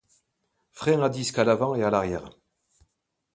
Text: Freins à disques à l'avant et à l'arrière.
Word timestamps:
Freins 0.71 1.03
à 1.03 1.09
disques 1.09 1.37
à 1.37 1.43
l'avant 1.43 1.75
et 1.75 1.83
à 1.83 1.91
l'arrière. 1.91 2.27